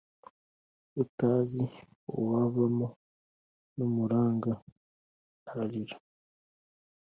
Utazi 1.03 1.63
uwavamo 2.19 2.87
n’umuranga!arirara 3.75 5.95